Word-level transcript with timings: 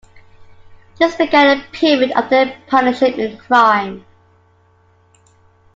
This 0.97 1.15
began 1.15 1.59
a 1.59 1.63
period 1.73 2.11
of 2.13 2.27
their 2.31 2.57
partnership 2.67 3.19
in 3.19 3.37
crime. 3.37 4.03